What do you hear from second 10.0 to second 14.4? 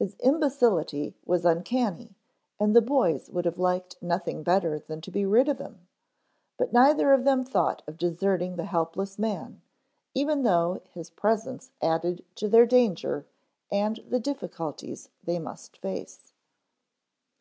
even though his presence added to their danger and the